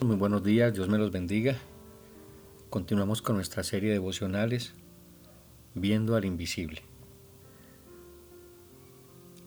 Muy 0.00 0.16
buenos 0.16 0.42
días, 0.44 0.74
Dios 0.74 0.88
me 0.88 0.98
los 0.98 1.10
bendiga. 1.10 1.56
Continuamos 2.68 3.22
con 3.22 3.36
nuestra 3.36 3.62
serie 3.62 3.88
de 3.88 3.94
devocionales 3.94 4.74
Viendo 5.74 6.14
al 6.14 6.26
Invisible. 6.26 6.82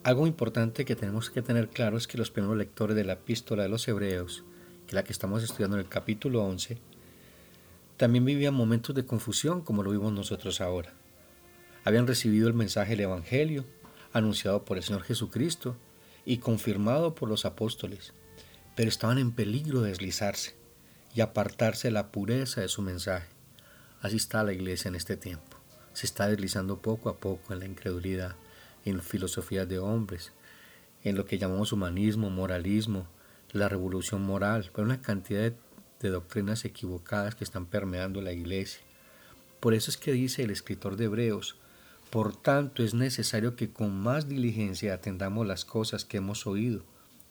Algo 0.04 0.26
importante 0.26 0.84
que 0.84 0.96
tenemos 0.96 1.30
que 1.30 1.44
tener 1.44 1.70
claro 1.70 1.96
es 1.98 2.08
que 2.08 2.18
los 2.18 2.32
primeros 2.32 2.58
lectores 2.58 2.96
de 2.96 3.04
la 3.04 3.14
epístola 3.14 3.64
de 3.64 3.70
los 3.70 3.88
Hebreos, 3.88 4.46
que 4.86 4.92
es 4.92 4.94
la 4.94 5.04
que 5.04 5.12
estamos 5.12 5.44
estudiando 5.44 5.76
en 5.78 5.84
el 5.84 5.90
capítulo 5.90 6.44
11, 6.44 6.80
también 7.98 8.26
vivían 8.26 8.56
momentos 8.56 8.96
de 8.96 9.06
confusión 9.06 9.62
como 9.62 9.84
lo 9.84 9.92
vimos 9.92 10.12
nosotros 10.12 10.60
ahora. 10.60 10.94
Habían 11.84 12.08
recibido 12.08 12.48
el 12.48 12.56
mensaje 12.56 12.92
del 12.92 13.02
Evangelio, 13.02 13.66
anunciado 14.12 14.66
por 14.66 14.78
el 14.78 14.84
Señor 14.84 15.04
Jesucristo 15.04 15.76
y 16.26 16.38
confirmado 16.38 17.14
por 17.14 17.30
los 17.30 17.46
apóstoles, 17.46 18.14
pero 18.78 18.90
estaban 18.90 19.18
en 19.18 19.32
peligro 19.32 19.82
de 19.82 19.90
deslizarse 19.90 20.56
y 21.16 21.22
apartarse 21.22 21.88
de 21.88 21.94
la 21.94 22.12
pureza 22.12 22.62
de 22.62 22.68
su 22.68 22.84
mensaje. 22.84 23.26
Así 24.02 24.18
está 24.18 24.44
la 24.44 24.54
iglesia 24.54 24.88
en 24.90 24.94
este 24.94 25.18
tiempo. 25.18 25.58
Se 25.94 26.06
está 26.06 26.28
deslizando 26.28 26.80
poco 26.80 27.10
a 27.10 27.18
poco 27.18 27.54
en 27.54 27.60
la 27.60 27.66
incredulidad, 27.66 28.36
en 28.86 29.02
filosofías 29.02 29.68
de 29.68 29.80
hombres, 29.80 30.32
en 31.04 31.16
lo 31.16 31.26
que 31.26 31.40
llamamos 31.40 31.74
humanismo, 31.74 32.30
moralismo, 32.30 33.08
la 33.52 33.68
revolución 33.68 34.22
moral, 34.22 34.70
pero 34.72 34.86
una 34.86 35.02
cantidad 35.02 35.42
de, 35.42 35.56
de 36.00 36.10
doctrinas 36.10 36.64
equivocadas 36.64 37.34
que 37.34 37.46
están 37.46 37.66
permeando 37.66 38.22
la 38.22 38.32
iglesia. 38.32 38.82
Por 39.60 39.74
eso 39.74 39.90
es 39.90 39.98
que 39.98 40.12
dice 40.12 40.44
el 40.44 40.52
escritor 40.52 40.98
de 40.98 41.06
Hebreos, 41.06 41.56
por 42.12 42.40
tanto 42.40 42.84
es 42.84 42.94
necesario 42.94 43.56
que 43.56 43.72
con 43.72 44.00
más 44.00 44.30
diligencia 44.30 44.94
atendamos 44.94 45.48
las 45.48 45.66
cosas 45.66 46.06
que 46.06 46.18
hemos 46.18 46.46
oído, 46.46 46.86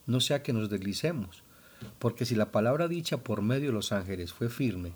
no 0.06 0.20
sea 0.20 0.42
que 0.42 0.52
nos 0.52 0.70
deslicemos, 0.70 1.42
porque 1.98 2.24
si 2.24 2.34
la 2.34 2.52
palabra 2.52 2.88
dicha 2.88 3.18
por 3.18 3.42
medio 3.42 3.68
de 3.68 3.74
los 3.74 3.92
ángeles 3.92 4.32
fue 4.32 4.48
firme, 4.48 4.92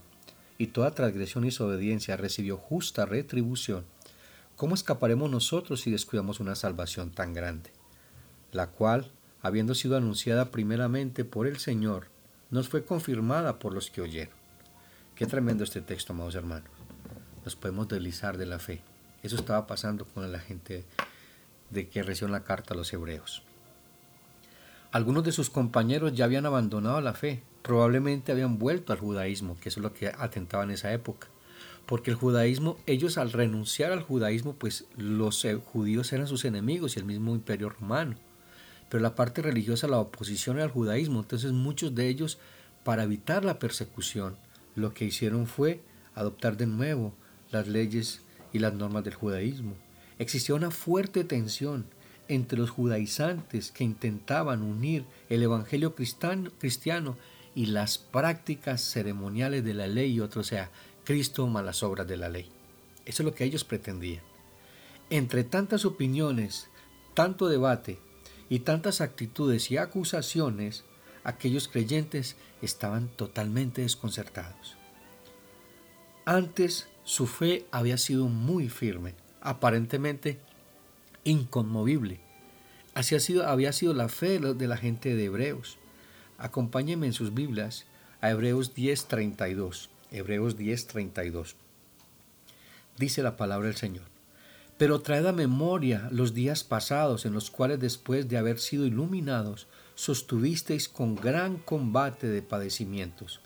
y 0.59 0.69
toda 0.69 0.95
transgresión 0.95 1.45
y 1.45 1.49
desobediencia 1.49 2.17
recibió 2.17 2.57
justa 2.57 3.07
retribución, 3.07 3.85
¿cómo 4.57 4.75
escaparemos 4.75 5.31
nosotros 5.31 5.81
si 5.81 5.91
descuidamos 5.91 6.39
una 6.39 6.55
salvación 6.55 7.11
tan 7.11 7.33
grande? 7.33 7.71
La 8.53 8.69
cual, 8.69 9.11
habiendo 9.41 9.75
sido 9.75 9.97
anunciada 9.97 10.51
primeramente 10.51 11.25
por 11.25 11.47
el 11.47 11.59
Señor, 11.59 12.09
nos 12.51 12.69
fue 12.69 12.85
confirmada 12.85 13.59
por 13.59 13.73
los 13.73 13.91
que 13.91 14.03
oyeron. 14.03 14.35
Qué 15.15 15.27
tremendo 15.27 15.65
este 15.65 15.81
texto, 15.81 16.13
amados 16.13 16.35
hermanos. 16.35 16.71
Nos 17.45 17.57
podemos 17.57 17.89
deslizar 17.89 18.37
de 18.37 18.47
la 18.47 18.59
fe. 18.59 18.83
Eso 19.23 19.37
estaba 19.37 19.67
pasando 19.67 20.05
con 20.05 20.31
la 20.31 20.41
gente 20.41 20.85
de 21.71 21.89
que 21.89 22.03
recibió 22.03 22.33
la 22.33 22.45
carta 22.45 22.75
a 22.75 22.77
los 22.77 22.93
hebreos. 22.93 23.43
Algunos 24.93 25.23
de 25.23 25.31
sus 25.31 25.51
compañeros 25.51 26.15
ya 26.15 26.25
habían 26.25 26.47
abandonado 26.47 27.01
la 27.01 27.15
fe, 27.15 27.45
probablemente 27.63 28.33
habían 28.33 28.59
vuelto 28.59 28.93
al 28.93 28.99
judaísmo, 28.99 29.57
que 29.61 29.69
es 29.69 29.77
lo 29.77 29.93
que 29.93 30.09
atentaba 30.09 30.65
en 30.65 30.73
esa 30.73 30.93
época. 30.93 31.29
Porque 31.87 32.11
el 32.11 32.17
judaísmo, 32.17 32.77
ellos 32.87 33.17
al 33.17 33.31
renunciar 33.31 33.93
al 33.93 34.03
judaísmo, 34.03 34.55
pues 34.55 34.87
los 34.97 35.45
eh, 35.45 35.55
judíos 35.55 36.13
eran 36.13 36.27
sus 36.27 36.45
enemigos 36.45 36.97
y 36.97 36.99
el 36.99 37.05
mismo 37.05 37.37
imperio 37.37 37.69
romano. 37.69 38.17
Pero 38.89 39.01
la 39.01 39.15
parte 39.15 39.43
religiosa, 39.43 39.87
la 39.87 39.99
oposición 39.99 40.59
al 40.59 40.71
judaísmo. 40.73 41.21
Entonces 41.21 41.53
muchos 41.53 41.95
de 41.95 42.09
ellos, 42.09 42.39
para 42.83 43.05
evitar 43.05 43.45
la 43.45 43.61
persecución, 43.61 44.37
lo 44.75 44.93
que 44.93 45.05
hicieron 45.05 45.47
fue 45.47 45.83
adoptar 46.17 46.57
de 46.57 46.67
nuevo 46.67 47.15
las 47.53 47.69
leyes 47.69 48.23
y 48.53 48.59
las 48.59 48.75
normas 48.75 49.05
del 49.05 49.15
judaísmo. 49.15 49.77
Existía 50.19 50.57
una 50.57 50.73
fuerte 50.73 51.23
tensión 51.23 51.87
entre 52.31 52.59
los 52.61 52.71
judaizantes 52.71 53.73
que 53.73 53.83
intentaban 53.83 54.63
unir 54.63 55.05
el 55.29 55.43
evangelio 55.43 55.97
cristiano 55.97 57.17
y 57.57 57.67
las 57.67 57.99
prácticas 57.99 58.81
ceremoniales 58.83 59.65
de 59.65 59.75
la 59.75 59.89
ley 59.89 60.13
y 60.13 60.21
otro, 60.21 60.43
o 60.43 60.45
sea, 60.45 60.71
Cristo 61.05 61.49
más 61.49 61.65
las 61.65 61.83
obras 61.83 62.07
de 62.07 62.17
la 62.17 62.29
ley. 62.29 62.49
Eso 63.05 63.23
es 63.23 63.25
lo 63.25 63.35
que 63.35 63.43
ellos 63.43 63.65
pretendían. 63.65 64.23
Entre 65.11 65.43
tantas 65.43 65.85
opiniones, 65.85 66.69
tanto 67.15 67.49
debate 67.49 67.99
y 68.49 68.61
tantas 68.61 69.01
actitudes 69.01 69.73
y 69.73 69.77
acusaciones, 69.77 70.85
aquellos 71.25 71.67
creyentes 71.67 72.37
estaban 72.63 73.09
totalmente 73.09 73.83
desconcertados. 73.83 74.77
Antes 76.25 76.87
su 77.03 77.27
fe 77.27 77.67
había 77.73 77.99
sido 77.99 78.27
muy 78.27 78.69
firme, 78.69 79.17
aparentemente 79.41 80.39
inconmovible. 81.25 82.21
Así 82.95 83.15
ha 83.15 83.21
sido, 83.21 83.47
había 83.47 83.73
sido 83.73 83.95
la 83.95 84.09
fe 84.09 84.39
de 84.39 84.67
la 84.67 84.77
gente 84.77 85.15
de 85.15 85.25
Hebreos. 85.25 85.79
Acompáñenme 86.39 87.07
en 87.07 87.13
sus 87.13 87.35
Biblias 87.35 87.87
a 88.21 88.31
Hebreos 88.31 88.75
10:32. 88.75 89.89
Hebreos 90.11 90.57
10:32. 90.57 91.55
Dice 92.97 93.23
la 93.23 93.37
palabra 93.37 93.69
del 93.69 93.77
Señor. 93.77 94.05
Pero 94.77 95.01
traed 95.01 95.27
a 95.27 95.33
memoria 95.33 96.09
los 96.11 96.33
días 96.33 96.65
pasados 96.65 97.27
en 97.27 97.35
los 97.35 97.51
cuales 97.51 97.79
después 97.81 98.29
de 98.29 98.39
haber 98.39 98.59
sido 98.59 98.87
iluminados, 98.87 99.67
sostuvisteis 99.95 100.89
con 100.89 101.15
gran 101.15 101.59
combate 101.59 102.29
de 102.29 102.43
padecimientos. 102.43 103.41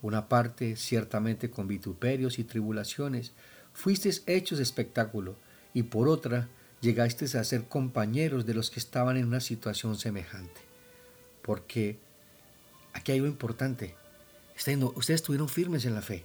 Una 0.00 0.28
parte 0.28 0.76
ciertamente 0.76 1.50
con 1.50 1.66
vituperios 1.66 2.38
y 2.38 2.44
tribulaciones, 2.44 3.32
fuisteis 3.72 4.22
hechos 4.26 4.60
espectáculo, 4.60 5.34
y 5.74 5.82
por 5.82 6.08
otra 6.08 6.48
llegasteis 6.86 7.34
a 7.34 7.42
ser 7.42 7.64
compañeros 7.64 8.46
de 8.46 8.54
los 8.54 8.70
que 8.70 8.78
estaban 8.78 9.16
en 9.16 9.26
una 9.26 9.40
situación 9.40 9.96
semejante. 9.96 10.60
Porque 11.42 11.98
aquí 12.92 13.12
hay 13.12 13.18
algo 13.18 13.28
importante. 13.28 13.94
Ustedes 14.56 15.20
estuvieron 15.20 15.48
firmes 15.48 15.84
en 15.84 15.94
la 15.94 16.02
fe. 16.02 16.24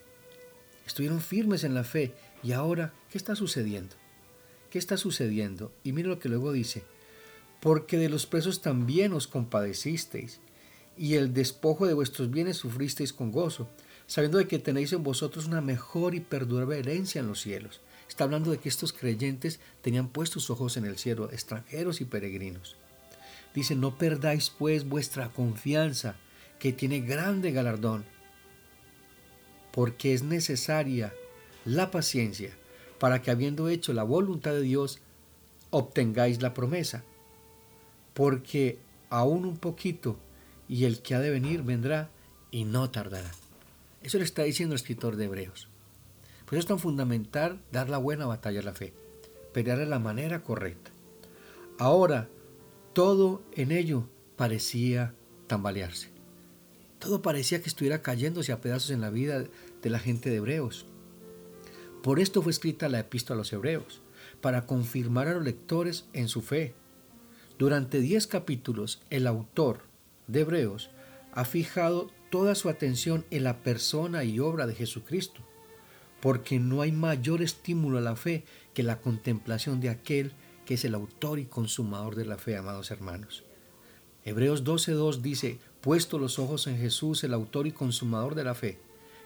Estuvieron 0.85 1.19
firmes 1.19 1.63
en 1.63 1.73
la 1.73 1.83
fe. 1.83 2.13
Y 2.43 2.51
ahora, 2.51 2.93
¿qué 3.09 3.17
está 3.17 3.35
sucediendo? 3.35 3.95
¿Qué 4.69 4.77
está 4.77 4.97
sucediendo? 4.97 5.73
Y 5.83 5.93
mire 5.93 6.09
lo 6.09 6.19
que 6.19 6.29
luego 6.29 6.51
dice. 6.51 6.83
Porque 7.59 7.97
de 7.97 8.09
los 8.09 8.27
presos 8.27 8.61
también 8.61 9.13
os 9.13 9.27
compadecisteis, 9.27 10.39
y 10.97 11.15
el 11.15 11.33
despojo 11.33 11.87
de 11.87 11.93
vuestros 11.93 12.29
bienes 12.29 12.57
sufristeis 12.57 13.13
con 13.13 13.31
gozo, 13.31 13.67
sabiendo 14.05 14.37
de 14.37 14.47
que 14.47 14.59
tenéis 14.59 14.93
en 14.93 15.03
vosotros 15.03 15.47
una 15.47 15.61
mejor 15.61 16.13
y 16.13 16.19
perdurable 16.19 16.77
herencia 16.77 17.19
en 17.19 17.27
los 17.27 17.41
cielos 17.41 17.81
Está 18.11 18.25
hablando 18.25 18.51
de 18.51 18.57
que 18.57 18.67
estos 18.67 18.91
creyentes 18.91 19.61
tenían 19.81 20.09
puestos 20.09 20.49
ojos 20.49 20.75
en 20.75 20.83
el 20.83 20.97
cielo, 20.97 21.31
extranjeros 21.31 22.01
y 22.01 22.05
peregrinos. 22.05 22.75
Dice, 23.55 23.73
no 23.73 23.97
perdáis 23.97 24.49
pues 24.49 24.83
vuestra 24.83 25.29
confianza, 25.29 26.17
que 26.59 26.73
tiene 26.73 26.99
grande 26.99 27.53
galardón, 27.53 28.03
porque 29.71 30.13
es 30.13 30.23
necesaria 30.23 31.13
la 31.63 31.89
paciencia 31.89 32.51
para 32.99 33.21
que 33.21 33.31
habiendo 33.31 33.69
hecho 33.69 33.93
la 33.93 34.03
voluntad 34.03 34.51
de 34.51 34.61
Dios, 34.63 34.99
obtengáis 35.69 36.41
la 36.41 36.53
promesa. 36.53 37.05
Porque 38.13 38.77
aún 39.09 39.45
un 39.45 39.55
poquito, 39.55 40.19
y 40.67 40.83
el 40.83 41.01
que 41.01 41.15
ha 41.15 41.21
de 41.21 41.29
venir 41.29 41.61
vendrá 41.61 42.09
y 42.51 42.65
no 42.65 42.89
tardará. 42.89 43.31
Eso 44.03 44.17
le 44.17 44.25
está 44.25 44.43
diciendo 44.43 44.75
el 44.75 44.81
escritor 44.81 45.15
de 45.15 45.25
Hebreos. 45.25 45.70
Por 46.51 46.57
eso 46.57 46.65
es 46.65 46.67
tan 46.67 46.79
fundamental 46.79 47.61
dar 47.71 47.89
la 47.89 47.97
buena 47.97 48.25
batalla 48.25 48.59
a 48.59 48.63
la 48.63 48.73
fe, 48.73 48.91
pelear 49.53 49.79
de 49.79 49.85
la 49.85 49.99
manera 49.99 50.43
correcta. 50.43 50.91
Ahora, 51.79 52.27
todo 52.91 53.41
en 53.53 53.71
ello 53.71 54.09
parecía 54.35 55.15
tambalearse. 55.47 56.09
Todo 56.99 57.21
parecía 57.21 57.61
que 57.61 57.69
estuviera 57.69 58.01
cayéndose 58.01 58.51
a 58.51 58.59
pedazos 58.59 58.89
en 58.89 58.99
la 58.99 59.09
vida 59.09 59.45
de 59.81 59.89
la 59.89 59.97
gente 59.97 60.29
de 60.29 60.35
Hebreos. 60.35 60.87
Por 62.03 62.19
esto 62.19 62.41
fue 62.41 62.51
escrita 62.51 62.89
la 62.89 62.99
epístola 62.99 63.35
a 63.35 63.37
los 63.37 63.53
Hebreos, 63.53 64.01
para 64.41 64.65
confirmar 64.65 65.29
a 65.29 65.35
los 65.35 65.45
lectores 65.45 66.03
en 66.11 66.27
su 66.27 66.41
fe. 66.41 66.73
Durante 67.59 68.01
diez 68.01 68.27
capítulos, 68.27 69.01
el 69.09 69.25
autor 69.25 69.83
de 70.27 70.41
Hebreos 70.41 70.89
ha 71.31 71.45
fijado 71.45 72.11
toda 72.29 72.55
su 72.55 72.67
atención 72.67 73.23
en 73.31 73.45
la 73.45 73.63
persona 73.63 74.25
y 74.25 74.41
obra 74.41 74.67
de 74.67 74.75
Jesucristo 74.75 75.43
porque 76.21 76.59
no 76.59 76.81
hay 76.81 76.91
mayor 76.91 77.41
estímulo 77.41 77.97
a 77.97 78.01
la 78.01 78.15
fe 78.15 78.43
que 78.73 78.83
la 78.83 78.99
contemplación 79.01 79.81
de 79.81 79.89
aquel 79.89 80.31
que 80.65 80.75
es 80.75 80.85
el 80.85 80.95
autor 80.95 81.39
y 81.39 81.45
consumador 81.45 82.15
de 82.15 82.25
la 82.25 82.37
fe, 82.37 82.55
amados 82.55 82.91
hermanos. 82.91 83.43
Hebreos 84.23 84.63
12.2 84.63 85.21
dice, 85.21 85.59
puesto 85.81 86.19
los 86.19 86.37
ojos 86.37 86.67
en 86.67 86.77
Jesús, 86.77 87.23
el 87.23 87.33
autor 87.33 87.65
y 87.65 87.71
consumador 87.71 88.35
de 88.35 88.43
la 88.43 88.53
fe, 88.53 88.77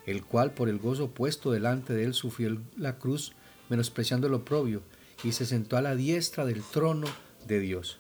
el 0.06 0.24
cual 0.24 0.54
por 0.54 0.70
el 0.70 0.80
gozo 0.80 1.12
puesto 1.12 1.52
delante 1.52 1.94
de 1.94 2.06
él 2.06 2.14
sufrió 2.14 2.58
la 2.78 2.98
cruz, 2.98 3.34
menospreciando 3.70 4.30
lo 4.30 4.46
propio, 4.46 4.82
y 5.24 5.34
se 5.34 5.46
sentó 5.46 5.76
a 5.76 5.82
la 5.82 5.96
diestra 5.96 6.46
del 6.46 6.64
trono 6.64 7.08
de 7.46 7.60
Dios. 7.60 7.98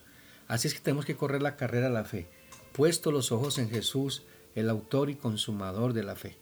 Así 0.47 0.67
es 0.67 0.73
que 0.73 0.79
tenemos 0.79 1.05
que 1.05 1.17
correr 1.17 1.41
la 1.41 1.57
carrera 1.57 1.87
a 1.87 1.91
la 1.91 2.05
fe, 2.05 2.27
puesto 2.71 3.11
los 3.11 3.31
ojos 3.31 3.57
en 3.57 3.69
Jesús, 3.69 4.23
el 4.53 4.69
autor 4.69 5.09
y 5.09 5.15
consumador 5.15 5.91
de 5.93 6.03
la 6.03 6.15
fe. 6.15 6.37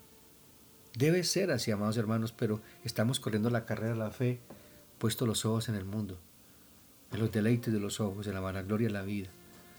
Debe 0.95 1.23
ser 1.23 1.51
así, 1.51 1.71
amados 1.71 1.97
hermanos, 1.97 2.33
pero 2.33 2.61
estamos 2.83 3.19
corriendo 3.19 3.49
la 3.49 3.65
carrera 3.65 3.93
de 3.93 3.99
la 3.99 4.11
fe, 4.11 4.39
puesto 4.99 5.25
los 5.25 5.43
ojos 5.45 5.67
en 5.69 5.75
el 5.75 5.85
mundo, 5.85 6.19
en 7.11 7.19
los 7.19 7.31
deleites 7.31 7.73
de 7.73 7.79
los 7.79 7.99
ojos, 7.99 8.27
en 8.27 8.35
la 8.35 8.39
vanagloria 8.39 8.87
de 8.87 8.93
la 8.93 9.01
vida. 9.01 9.29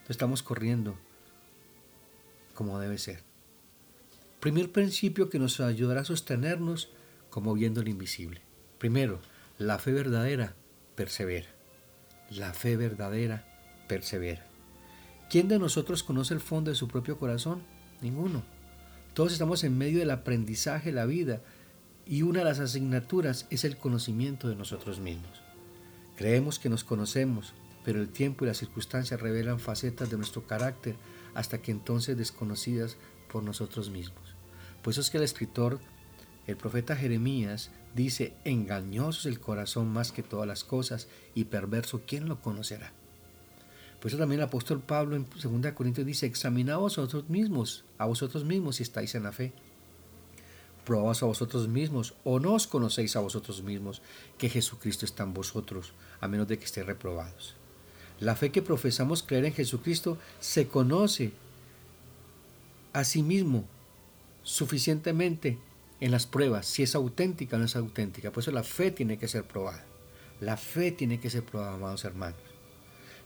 estamos 0.09 0.43
corriendo 0.43 0.97
como 2.55 2.79
debe 2.79 2.99
ser. 2.99 3.23
Primer 4.41 4.71
principio 4.73 5.31
que 5.31 5.39
nos 5.39 5.61
ayudará 5.61 6.03
a 6.03 6.05
sostenernos 6.05 6.91
como 7.31 7.55
viendo 7.55 7.83
lo 7.83 7.89
invisible. 7.89 8.43
Primero, 8.79 9.21
la 9.57 9.79
fe 9.79 9.93
verdadera 9.93 10.55
persevera. 10.95 11.49
La 12.31 12.53
fe 12.53 12.77
verdadera 12.77 13.47
persevera. 13.89 14.45
¿Quién 15.31 15.49
de 15.49 15.59
nosotros 15.59 16.03
conoce 16.03 16.35
el 16.35 16.41
fondo 16.41 16.71
de 16.71 16.77
su 16.77 16.89
propio 16.89 17.19
corazón? 17.19 17.63
Ninguno. 18.03 18.54
Todos 19.15 19.33
estamos 19.33 19.63
en 19.63 19.79
medio 19.79 20.01
del 20.01 20.11
aprendizaje 20.11 20.91
de 20.91 20.97
la 20.97 21.07
vida 21.07 21.41
y 22.05 22.23
una 22.23 22.41
de 22.41 22.47
las 22.47 22.59
asignaturas 22.59 23.47
es 23.49 23.63
el 23.63 23.77
conocimiento 23.77 24.49
de 24.49 24.57
nosotros 24.57 24.99
mismos. 24.99 25.41
Creemos 26.17 26.59
que 26.59 26.69
nos 26.69 26.83
conocemos, 26.83 27.55
pero 27.85 28.01
el 28.01 28.09
tiempo 28.09 28.45
y 28.45 28.49
las 28.49 28.57
circunstancias 28.57 29.21
revelan 29.21 29.61
facetas 29.61 30.11
de 30.11 30.17
nuestro 30.17 30.49
carácter 30.49 30.97
hasta 31.33 31.63
que 31.63 31.71
entonces 31.71 32.17
desconocidas 32.17 32.97
por 33.33 33.45
nosotros 33.45 33.89
mismos. 33.89 34.35
Por 34.83 34.91
eso 34.91 35.01
es 35.01 35.11
que 35.11 35.19
el 35.19 35.25
escritor, 35.25 35.79
el 36.49 36.57
profeta 36.57 36.97
Jeremías, 36.97 37.71
dice, 37.95 38.35
engañoso 38.45 39.21
es 39.21 39.27
el 39.27 39.39
corazón 39.39 39.93
más 39.93 40.11
que 40.11 40.25
todas 40.25 40.49
las 40.49 40.65
cosas 40.65 41.07
y 41.37 41.45
perverso, 41.45 42.03
¿quién 42.05 42.29
lo 42.29 42.41
conocerá? 42.41 42.93
Por 44.05 44.11
eso 44.11 44.19
también 44.19 44.43
el 44.43 44.49
apóstol 44.49 44.83
Pablo 44.83 45.17
en 45.17 45.25
2 45.25 45.73
Corintios 45.73 46.07
dice, 46.07 46.27
examinaos 46.27 46.99
a 46.99 47.01
vosotros 47.01 47.31
mismos, 47.31 47.85
a 47.97 48.05
vosotros 48.05 48.45
mismos 48.45 48.77
si 48.77 48.83
estáis 48.83 49.15
en 49.15 49.23
la 49.23 49.33
fe. 49.33 49.55
Probaos 50.85 51.23
a 51.23 51.27
vosotros 51.27 51.69
mismos 51.69 52.13
o 52.23 52.39
no 52.39 52.53
os 52.53 52.67
conocéis 52.67 53.17
a 53.17 53.21
vosotros 53.21 53.63
mismos 53.63 54.03
que 54.37 54.51
Jesucristo 54.51 55.07
está 55.07 55.23
en 55.23 55.33
vosotros, 55.33 55.95
a 56.21 56.29
menos 56.29 56.47
de 56.47 56.59
que 56.59 56.67
estéis 56.67 56.85
reprobados. 56.85 57.55
La 58.21 58.37
fe 58.37 58.53
que 58.53 58.61
profesamos 58.61 59.23
creer 59.23 59.47
en 59.47 59.55
Jesucristo 59.55 60.19
se 60.39 60.69
conoce 60.69 61.33
a 62.93 63.05
sí 63.05 63.23
mismo 63.23 63.65
suficientemente 64.43 65.57
en 66.01 66.11
las 66.11 66.27
pruebas, 66.27 66.67
si 66.67 66.83
es 66.83 66.95
auténtica 66.95 67.57
o 67.57 67.59
no 67.59 67.65
es 67.65 67.75
auténtica. 67.75 68.31
Por 68.31 68.43
eso 68.43 68.51
la 68.51 68.65
fe 68.65 68.91
tiene 68.91 69.17
que 69.17 69.29
ser 69.29 69.45
probada. 69.45 69.87
La 70.43 70.59
fe 70.59 70.93
tiene 70.93 71.21
que 71.21 71.31
ser 71.31 71.43
probada, 71.43 71.77
amados 71.77 72.05
hermanos. 72.05 72.54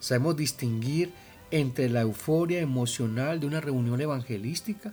Sabemos 0.01 0.37
distinguir 0.37 1.13
entre 1.51 1.89
la 1.89 2.03
euforia 2.03 2.61
emocional 2.61 3.41
de 3.41 3.47
una 3.47 3.61
reunión 3.61 4.01
evangelística. 4.01 4.93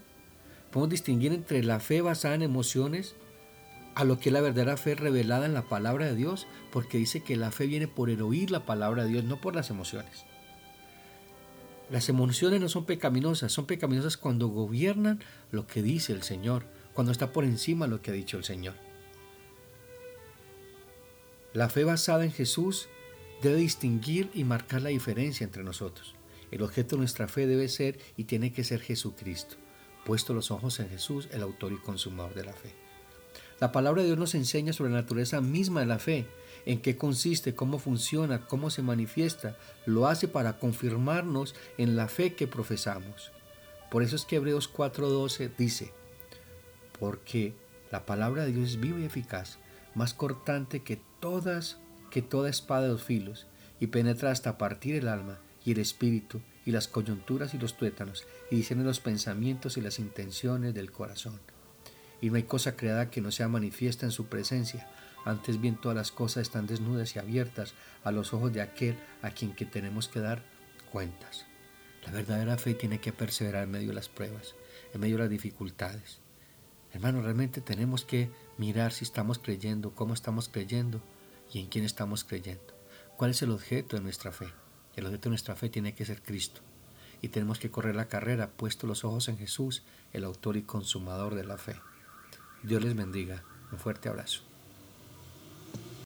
Podemos 0.72 0.90
distinguir 0.90 1.34
entre 1.34 1.64
la 1.64 1.80
fe 1.80 2.02
basada 2.02 2.36
en 2.36 2.42
emociones 2.42 3.16
a 3.96 4.04
lo 4.04 4.20
que 4.20 4.30
es 4.30 4.34
la 4.34 4.42
verdadera 4.42 4.78
fe 4.78 4.96
revelada 4.96 5.46
en 5.46 5.54
la 5.54 5.70
palabra 5.70 6.06
de 6.06 6.16
Dios, 6.16 6.48
porque 6.72 6.98
dice 6.98 7.24
que 7.24 7.38
la 7.38 7.52
fe 7.52 7.66
viene 7.66 7.88
por 7.88 8.10
el 8.10 8.22
oír 8.22 8.52
la 8.52 8.66
palabra 8.66 9.04
de 9.04 9.10
Dios, 9.10 9.24
no 9.24 9.40
por 9.40 9.56
las 9.56 9.70
emociones. 9.70 10.26
Las 11.90 12.10
emociones 12.10 12.60
no 12.60 12.68
son 12.68 12.86
pecaminosas, 12.86 13.52
son 13.52 13.66
pecaminosas 13.66 14.18
cuando 14.18 14.48
gobiernan 14.48 15.24
lo 15.52 15.66
que 15.66 15.82
dice 15.82 16.12
el 16.12 16.24
Señor, 16.24 16.66
cuando 16.94 17.12
está 17.12 17.32
por 17.32 17.46
encima 17.46 17.88
lo 17.88 18.02
que 18.02 18.12
ha 18.12 18.14
dicho 18.14 18.38
el 18.38 18.44
Señor. 18.44 18.74
La 21.54 21.70
fe 21.70 21.86
basada 21.86 22.26
en 22.26 22.32
Jesús 22.32 22.90
debe 23.42 23.58
distinguir 23.58 24.30
y 24.34 24.44
marcar 24.44 24.82
la 24.82 24.90
diferencia 24.90 25.44
entre 25.44 25.64
nosotros. 25.64 26.16
El 26.52 26.62
objeto 26.62 26.96
de 26.96 27.00
nuestra 27.00 27.28
fe 27.28 27.48
debe 27.48 27.68
ser 27.70 28.00
y 28.18 28.26
tiene 28.26 28.52
que 28.54 28.64
ser 28.64 28.82
Jesucristo, 28.82 29.56
puesto 30.06 30.34
los 30.34 30.52
ojos 30.52 30.80
en 30.80 30.90
Jesús, 30.90 31.28
el 31.32 31.42
autor 31.42 31.74
y 31.74 31.78
consumador 31.78 32.34
de 32.34 32.46
la 32.46 32.54
fe. 32.54 32.74
La 33.60 33.72
palabra 33.72 34.02
de 34.02 34.08
Dios 34.08 34.20
nos 34.20 34.36
enseña 34.36 34.74
sobre 34.74 34.92
la 34.92 35.02
naturaleza 35.02 35.42
misma 35.42 35.80
de 35.80 35.86
la 35.86 36.00
fe, 36.00 36.28
en 36.66 36.82
qué 36.82 36.98
consiste, 36.98 37.56
cómo 37.56 37.80
funciona, 37.80 38.46
cómo 38.48 38.70
se 38.70 38.82
manifiesta. 38.82 39.58
Lo 39.86 40.08
hace 40.08 40.28
para 40.28 40.60
confirmarnos 40.60 41.56
en 41.78 41.96
la 41.96 42.08
fe 42.08 42.34
que 42.34 42.48
profesamos. 42.48 43.32
Por 43.92 44.04
eso 44.04 44.16
es 44.16 44.26
que 44.26 44.38
Hebreos 44.38 44.72
4:12 44.72 45.52
dice, 45.58 45.94
porque 47.00 47.54
la 47.92 48.06
palabra 48.06 48.46
de 48.46 48.52
Dios 48.52 48.72
es 48.72 48.80
viva 48.80 49.00
y 49.00 49.06
eficaz, 49.06 49.60
más 49.94 50.14
cortante 50.14 50.84
que 50.84 51.00
todas 51.20 51.78
que 52.16 52.22
toda 52.22 52.50
espada 52.50 52.84
de 52.84 52.88
dos 52.88 53.04
filos, 53.04 53.46
y 53.78 53.88
penetra 53.88 54.32
hasta 54.32 54.58
partir 54.58 54.96
el 54.96 55.10
alma 55.10 55.38
y 55.66 55.74
el 55.74 55.80
espíritu 55.80 56.40
y 56.66 56.72
las 56.72 56.88
coyunturas 56.88 57.54
y 57.54 57.58
los 57.58 57.76
tuétanos, 57.76 58.24
y 58.50 58.56
discierne 58.56 58.86
los 58.86 59.02
pensamientos 59.02 59.76
y 59.76 59.82
las 59.82 60.00
intenciones 60.00 60.74
del 60.74 60.94
corazón. 60.94 61.42
Y 62.22 62.30
no 62.30 62.38
hay 62.38 62.44
cosa 62.44 62.78
creada 62.78 63.12
que 63.12 63.20
no 63.20 63.32
sea 63.32 63.50
manifiesta 63.50 64.06
en 64.06 64.14
su 64.14 64.28
presencia, 64.28 64.88
antes 65.26 65.60
bien 65.60 65.76
todas 65.76 65.98
las 65.98 66.14
cosas 66.14 66.44
están 66.44 66.68
desnudas 66.68 67.18
y 67.18 67.20
abiertas 67.20 67.74
a 68.06 68.14
los 68.14 68.34
ojos 68.34 68.54
de 68.54 68.62
aquel 68.62 68.96
a 69.22 69.32
quien 69.32 69.54
que 69.54 69.66
tenemos 69.66 70.08
que 70.08 70.22
dar 70.22 70.42
cuentas. 70.94 71.46
La 72.06 72.14
verdadera 72.14 72.58
fe 72.58 72.76
tiene 72.76 73.02
que 73.02 73.12
perseverar 73.12 73.66
en 73.66 73.72
medio 73.72 73.90
de 73.90 73.96
las 73.96 74.08
pruebas, 74.08 74.56
en 74.94 75.02
medio 75.02 75.18
de 75.18 75.24
las 75.24 75.30
dificultades. 75.30 76.20
Hermano, 76.94 77.22
realmente 77.22 77.60
tenemos 77.60 78.06
que 78.06 78.32
mirar 78.58 78.94
si 78.94 79.04
estamos 79.04 79.38
creyendo, 79.38 79.94
cómo 79.94 80.14
estamos 80.14 80.48
creyendo, 80.48 81.02
y 81.56 81.62
en 81.62 81.68
quién 81.68 81.86
estamos 81.86 82.26
creyendo. 82.26 82.74
¿Cuál 83.16 83.32
es 83.32 83.42
el 83.42 83.52
objeto 83.52 83.96
de 83.96 84.02
nuestra 84.02 84.34
fe? 84.34 84.52
El 84.98 85.06
objeto 85.06 85.24
de 85.24 85.30
nuestra 85.30 85.56
fe 85.56 85.70
tiene 85.70 85.96
que 85.96 86.04
ser 86.04 86.22
Cristo. 86.22 86.60
Y 87.22 87.30
tenemos 87.30 87.60
que 87.60 87.72
correr 87.72 87.96
la 87.96 88.10
carrera 88.10 88.50
puesto 88.50 88.88
los 88.88 89.06
ojos 89.06 89.30
en 89.30 89.38
Jesús, 89.38 89.84
el 90.12 90.26
autor 90.26 90.58
y 90.58 90.64
consumador 90.64 91.34
de 91.34 91.46
la 91.46 91.58
fe. 91.58 91.80
Dios 92.62 92.84
les 92.84 92.94
bendiga. 92.94 93.46
Un 93.72 93.80
fuerte 93.80 94.10
abrazo. 94.10 94.42